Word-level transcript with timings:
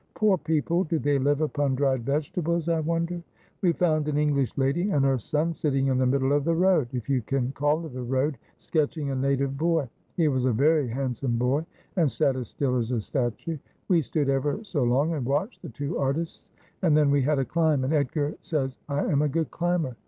Poor 0.15 0.35
people, 0.35 0.83
do 0.83 0.97
they 0.97 1.19
live 1.19 1.41
upon 1.41 1.75
dried 1.75 2.03
vegetables, 2.03 2.67
I 2.67 2.79
wonder? 2.79 3.21
We 3.61 3.71
found 3.71 4.07
an 4.07 4.17
English 4.17 4.51
lady 4.57 4.89
and 4.89 5.05
her 5.05 5.19
son 5.19 5.53
sitting 5.53 5.85
in 5.89 5.99
the 5.99 6.07
middle 6.07 6.33
of 6.33 6.43
the 6.43 6.55
road— 6.55 6.87
if 6.91 7.07
you 7.07 7.21
can 7.21 7.51
call 7.51 7.85
it 7.85 7.95
a 7.95 8.01
road— 8.01 8.39
sketching 8.57 9.11
a 9.11 9.15
native 9.15 9.59
boy. 9.59 9.87
He 10.17 10.27
was 10.27 10.45
a 10.45 10.51
very 10.53 10.87
handsome 10.87 11.37
boy, 11.37 11.67
and 11.97 12.09
sat 12.09 12.35
as 12.35 12.47
still 12.47 12.77
as 12.77 12.89
a 12.89 12.99
statue. 12.99 13.59
We 13.89 14.01
stood 14.01 14.27
ever 14.27 14.63
so 14.63 14.81
long 14.83 15.13
and 15.13 15.23
watched 15.23 15.61
the 15.61 15.69
two 15.69 15.99
artists; 15.99 16.49
and 16.81 16.97
then 16.97 17.11
we 17.11 17.21
had 17.21 17.37
a 17.37 17.45
climb; 17.45 17.83
and 17.83 17.93
Edgar 17.93 18.33
says 18.41 18.79
I 18.89 19.03
am 19.05 19.21
a 19.21 19.29
good 19.29 19.51
climber. 19.51 19.95